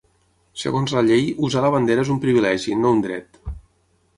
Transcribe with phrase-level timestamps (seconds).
[0.61, 3.43] Segons la llei, usar la bandera és un privilegi, no un dret.